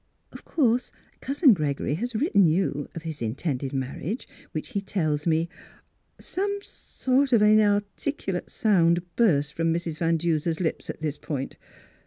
[0.33, 5.27] "Of course Cousin Gregory has writ ten you of his intended marriage, which he tells
[5.27, 5.47] me
[6.33, 9.99] —"Some sort of inarticulate sound burst from Mrs.
[9.99, 11.55] Van Duser's lips at this point.